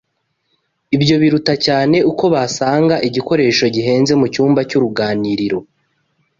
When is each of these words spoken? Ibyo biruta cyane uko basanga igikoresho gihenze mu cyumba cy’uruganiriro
Ibyo 0.95 1.15
biruta 1.21 1.53
cyane 1.65 1.97
uko 2.11 2.23
basanga 2.33 2.95
igikoresho 3.07 3.65
gihenze 3.75 4.13
mu 4.19 4.25
cyumba 4.33 4.59
cy’uruganiriro 4.69 5.59